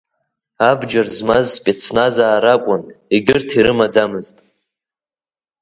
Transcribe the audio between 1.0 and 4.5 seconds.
змаз спецназаа ракәын, егьырҭ ирымаӡамызт.